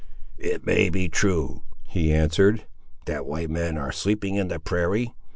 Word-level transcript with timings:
"It 0.39 0.65
may 0.65 0.89
be 0.89 1.09
true," 1.09 1.61
he 1.83 2.11
answered, 2.11 2.65
"that 3.05 3.27
white 3.27 3.51
men 3.51 3.77
are 3.77 3.91
sleeping 3.91 4.33
in 4.33 4.47
the 4.47 4.59
prairie. 4.59 5.13